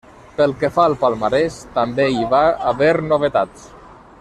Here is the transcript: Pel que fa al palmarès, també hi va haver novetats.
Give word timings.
Pel 0.37 0.53
que 0.61 0.69
fa 0.77 0.85
al 0.91 0.95
palmarès, 1.03 1.59
també 1.77 2.09
hi 2.15 2.25
va 2.33 2.41
haver 2.73 2.91
novetats. 3.13 3.71